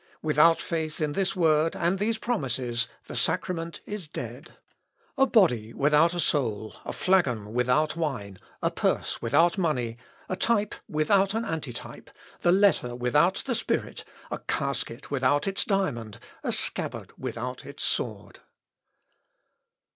Without 0.23 0.59
faith 0.59 0.99
in 0.99 1.11
this 1.13 1.35
word, 1.35 1.75
and 1.75 1.99
these 1.99 2.17
promises, 2.17 2.87
the 3.05 3.15
sacrament 3.15 3.81
is 3.85 4.07
dead; 4.07 4.53
a 5.15 5.27
body 5.27 5.75
without 5.75 6.15
a 6.15 6.19
soul, 6.19 6.73
a 6.85 6.91
flagon 6.91 7.53
without 7.53 7.95
wine, 7.95 8.39
a 8.63 8.71
purse 8.71 9.21
without 9.21 9.59
money, 9.59 9.99
a 10.27 10.35
type 10.35 10.73
without 10.89 11.35
an 11.35 11.45
antitype, 11.45 12.09
the 12.39 12.51
letter 12.51 12.95
without 12.95 13.43
the 13.45 13.53
spirit, 13.53 14.03
a 14.31 14.39
casket 14.39 15.11
without 15.11 15.45
its 15.47 15.65
diamond, 15.65 16.17
a 16.43 16.51
scabbard 16.51 17.11
without 17.17 17.63
its 17.63 17.83
sword." 17.83 18.39